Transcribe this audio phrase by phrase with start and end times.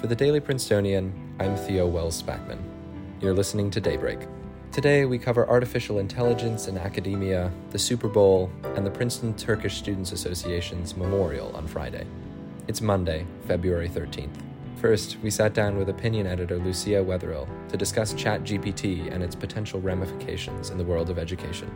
[0.00, 2.58] For the Daily Princetonian, I'm Theo Wells Spackman.
[3.20, 4.20] You're listening to Daybreak.
[4.72, 10.12] Today, we cover artificial intelligence in academia, the Super Bowl, and the Princeton Turkish Students
[10.12, 12.06] Association's memorial on Friday.
[12.66, 14.40] It's Monday, February 13th.
[14.76, 19.82] First, we sat down with opinion editor Lucia Wetherill to discuss ChatGPT and its potential
[19.82, 21.70] ramifications in the world of education.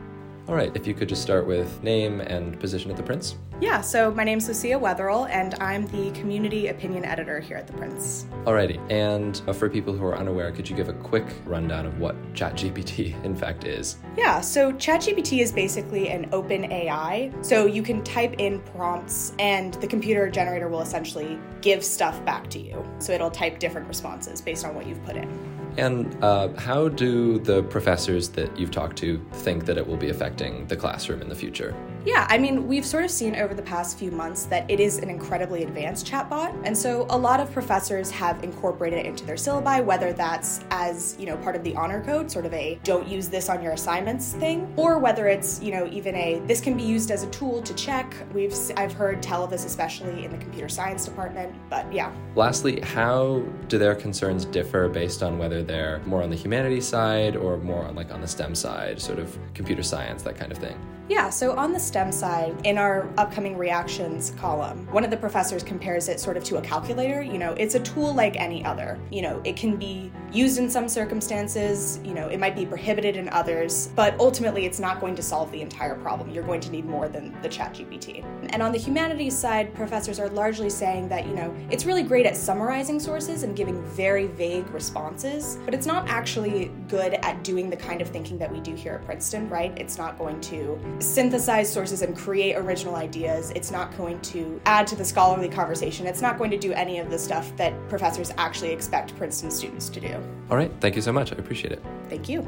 [0.46, 3.36] All right, if you could just start with name and position at the Prince.
[3.62, 7.72] Yeah, so my name's Lucia Wetherill, and I'm the community opinion editor here at the
[7.72, 8.26] Prince.
[8.44, 11.98] Alrighty, and uh, for people who are unaware, could you give a quick rundown of
[11.98, 13.96] what ChatGPT in fact is?
[14.18, 17.32] Yeah, so ChatGPT is basically an open AI.
[17.40, 22.50] So you can type in prompts, and the computer generator will essentially give stuff back
[22.50, 22.84] to you.
[22.98, 25.63] So it'll type different responses based on what you've put in.
[25.76, 30.10] And uh, how do the professors that you've talked to think that it will be
[30.10, 31.74] affecting the classroom in the future?
[32.04, 34.98] Yeah, I mean, we've sort of seen over the past few months that it is
[34.98, 36.54] an incredibly advanced chatbot.
[36.64, 41.16] And so a lot of professors have incorporated it into their syllabi, whether that's as,
[41.18, 43.72] you know, part of the honor code, sort of a don't use this on your
[43.72, 47.30] assignments thing, or whether it's, you know, even a this can be used as a
[47.30, 48.14] tool to check.
[48.34, 52.12] We've I've heard tell of this especially in the computer science department, but yeah.
[52.36, 57.36] Lastly, how do their concerns differ based on whether they're more on the humanities side
[57.36, 60.58] or more on like on the STEM side, sort of computer science, that kind of
[60.58, 60.78] thing?
[61.06, 65.62] Yeah, so on the STEM side, in our upcoming reactions column, one of the professors
[65.62, 67.20] compares it sort of to a calculator.
[67.20, 68.98] You know, it's a tool like any other.
[69.10, 73.16] You know, it can be used in some circumstances, you know, it might be prohibited
[73.16, 76.30] in others, but ultimately it's not going to solve the entire problem.
[76.30, 78.24] You're going to need more than the ChatGPT.
[78.50, 82.24] And on the humanities side, professors are largely saying that, you know, it's really great
[82.24, 87.70] at summarizing sources and giving very vague responses, but it's not actually good at doing
[87.70, 89.76] the kind of thinking that we do here at Princeton, right?
[89.78, 93.50] It's not going to synthesize sources and create original ideas.
[93.54, 96.06] It's not going to add to the scholarly conversation.
[96.06, 99.88] It's not going to do any of the stuff that professors actually expect Princeton students
[99.90, 100.14] to do.
[100.50, 101.32] All right, thank you so much.
[101.32, 101.82] I appreciate it.
[102.08, 102.46] Thank you.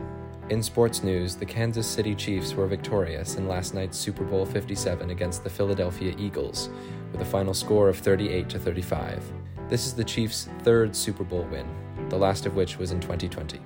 [0.48, 5.10] In sports news, the Kansas City Chiefs were victorious in last night's Super Bowl 57
[5.10, 6.70] against the Philadelphia Eagles
[7.10, 9.24] with a final score of 38 to 35.
[9.68, 11.66] This is the Chiefs' third Super Bowl win,
[12.08, 13.60] the last of which was in 2020.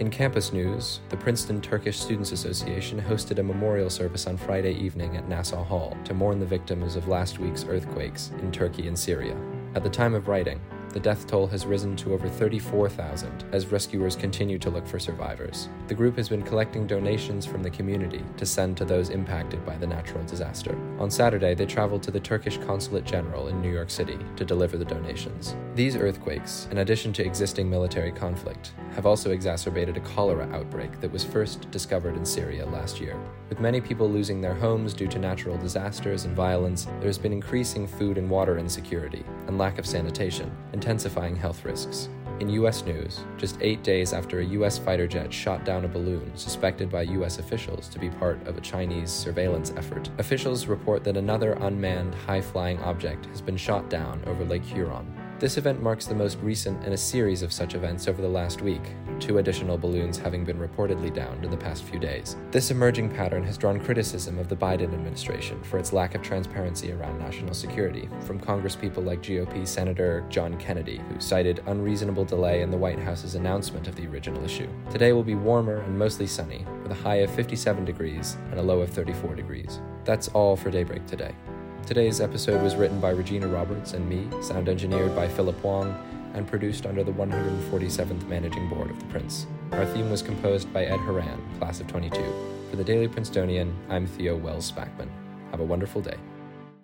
[0.00, 5.16] In campus news, the Princeton Turkish Students Association hosted a memorial service on Friday evening
[5.16, 9.36] at Nassau Hall to mourn the victims of last week's earthquakes in Turkey and Syria.
[9.74, 10.58] At the time of writing,
[10.92, 15.68] the death toll has risen to over 34,000 as rescuers continue to look for survivors.
[15.86, 19.76] The group has been collecting donations from the community to send to those impacted by
[19.76, 20.76] the natural disaster.
[20.98, 24.76] On Saturday, they traveled to the Turkish Consulate General in New York City to deliver
[24.76, 25.54] the donations.
[25.74, 31.12] These earthquakes, in addition to existing military conflict, have also exacerbated a cholera outbreak that
[31.12, 33.16] was first discovered in Syria last year.
[33.48, 37.32] With many people losing their homes due to natural disasters and violence, there has been
[37.32, 42.08] increasing food and water insecurity and lack of sanitation, intensifying health risks.
[42.40, 42.86] In U.S.
[42.86, 44.78] news, just eight days after a U.S.
[44.78, 47.38] fighter jet shot down a balloon suspected by U.S.
[47.38, 52.40] officials to be part of a Chinese surveillance effort, officials report that another unmanned high
[52.40, 55.06] flying object has been shot down over Lake Huron.
[55.38, 58.62] This event marks the most recent in a series of such events over the last
[58.62, 62.36] week, two additional balloons having been reportedly downed in the past few days.
[62.50, 66.92] This emerging pattern has drawn criticism of the Biden administration for its lack of transparency
[66.92, 72.70] around national security, from congresspeople like GOP Senator John Kennedy, who cited unreasonable delay in
[72.70, 74.68] the White House's announcement of the original issue.
[74.90, 78.62] Today will be warmer and mostly sunny, with a high of 57 degrees and a
[78.62, 79.80] low of 34 degrees.
[80.04, 81.34] That's all for Daybreak today.
[81.86, 85.92] Today's episode was written by Regina Roberts and me, sound engineered by Philip Wong,
[86.34, 89.46] and produced under the 147th Managing Board of the Prince.
[89.72, 92.16] Our theme was composed by Ed Horan, class of 22.
[92.70, 95.08] For the Daily Princetonian, I'm Theo Wells Spackman.
[95.50, 96.16] Have a wonderful day.